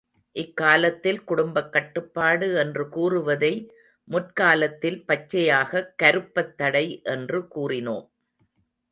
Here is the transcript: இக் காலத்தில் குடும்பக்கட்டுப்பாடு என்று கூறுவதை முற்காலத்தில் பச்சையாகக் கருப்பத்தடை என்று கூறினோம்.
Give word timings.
இக் 0.31 0.55
காலத்தில் 0.55 1.21
குடும்பக்கட்டுப்பாடு 1.27 2.55
என்று 2.57 2.89
கூறுவதை 2.89 3.71
முற்காலத்தில் 4.03 5.03
பச்சையாகக் 5.07 5.93
கருப்பத்தடை 6.03 7.03
என்று 7.03 7.47
கூறினோம். 7.55 8.09